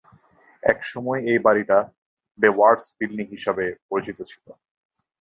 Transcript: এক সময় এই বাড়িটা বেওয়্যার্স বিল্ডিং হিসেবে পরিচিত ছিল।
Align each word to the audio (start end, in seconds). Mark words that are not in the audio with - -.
এক 0.63 0.79
সময় 0.83 1.19
এই 1.31 1.39
বাড়িটা 1.45 1.77
বেওয়্যার্স 2.39 2.83
বিল্ডিং 2.97 3.27
হিসেবে 3.35 3.65
পরিচিত 3.89 4.19
ছিল। 4.23 4.45